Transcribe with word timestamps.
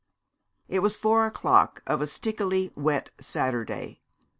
It 0.67 0.79
was 0.79 0.97
four 0.97 1.27
o'clock 1.27 1.83
of 1.85 2.01
a 2.01 2.07
stickily 2.07 2.71
wet 2.75 3.11
Saturday. 3.19 4.01